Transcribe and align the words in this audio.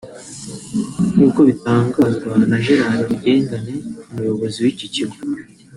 nk’uko 1.13 1.39
bitangazwa 1.49 2.31
na 2.49 2.57
Gerard 2.63 2.97
Rugengane 3.09 3.73
umuyobozi 4.11 4.57
w’icyi 4.65 4.87
kigo 4.95 5.17